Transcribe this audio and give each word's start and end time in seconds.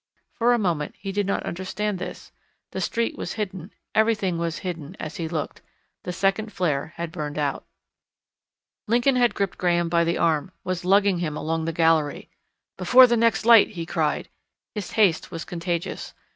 For 0.33 0.51
a 0.51 0.57
moment 0.57 0.95
he 0.97 1.11
did 1.11 1.27
not 1.27 1.43
understand 1.45 1.99
this. 1.99 2.31
The 2.71 2.81
street 2.81 3.15
was 3.19 3.33
hidden, 3.33 3.69
everything 3.93 4.39
was 4.39 4.57
hidden, 4.65 4.97
as 4.99 5.17
he 5.17 5.27
looked. 5.27 5.61
The 6.05 6.11
second 6.11 6.51
flare 6.51 6.93
had 6.95 7.11
burned 7.11 7.37
out. 7.37 7.67
Lincoln 8.87 9.15
had 9.15 9.35
gripped 9.35 9.59
Graham 9.59 9.89
by 9.89 10.03
the 10.03 10.17
arm, 10.17 10.53
was 10.63 10.83
lugging 10.83 11.19
him 11.19 11.37
along 11.37 11.65
the 11.65 11.71
gallery. 11.71 12.31
"Before 12.79 13.05
the 13.05 13.15
next 13.15 13.45
light!" 13.45 13.67
he 13.67 13.85
cried. 13.85 14.27
His 14.73 14.93
haste 14.93 15.29
was 15.29 15.45
contagious. 15.45 16.15